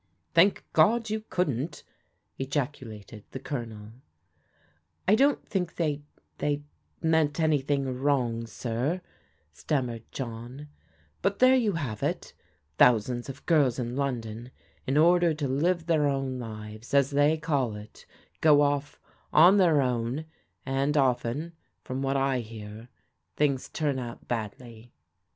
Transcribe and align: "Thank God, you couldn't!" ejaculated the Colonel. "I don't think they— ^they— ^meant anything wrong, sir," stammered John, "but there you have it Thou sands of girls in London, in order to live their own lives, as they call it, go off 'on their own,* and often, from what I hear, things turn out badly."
"Thank 0.33 0.65
God, 0.73 1.11
you 1.11 1.23
couldn't!" 1.29 1.83
ejaculated 2.39 3.23
the 3.29 3.39
Colonel. 3.39 3.91
"I 5.07 5.13
don't 5.13 5.47
think 5.47 5.75
they— 5.75 6.01
^they— 6.39 6.63
^meant 7.03 7.39
anything 7.39 7.85
wrong, 7.99 8.47
sir," 8.47 9.01
stammered 9.53 10.01
John, 10.11 10.69
"but 11.21 11.37
there 11.37 11.53
you 11.55 11.73
have 11.73 12.01
it 12.01 12.33
Thou 12.77 12.97
sands 12.97 13.29
of 13.29 13.45
girls 13.45 13.77
in 13.77 13.95
London, 13.95 14.49
in 14.87 14.97
order 14.97 15.35
to 15.35 15.47
live 15.47 15.85
their 15.85 16.07
own 16.07 16.39
lives, 16.39 16.95
as 16.95 17.11
they 17.11 17.37
call 17.37 17.75
it, 17.75 18.07
go 18.39 18.61
off 18.63 18.99
'on 19.31 19.57
their 19.57 19.83
own,* 19.83 20.25
and 20.65 20.97
often, 20.97 21.53
from 21.83 22.01
what 22.01 22.17
I 22.17 22.39
hear, 22.39 22.89
things 23.35 23.69
turn 23.69 23.99
out 23.99 24.27
badly." 24.27 24.93